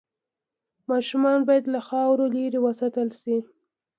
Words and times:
ماشومان 0.89 1.39
باید 1.47 1.65
له 1.73 1.79
خاورو 1.87 2.25
لرې 2.35 2.59
وساتل 2.63 3.09
شي۔ 3.21 3.37